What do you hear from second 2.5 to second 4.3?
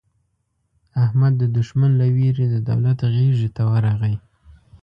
دولت غېږې ته ورغی.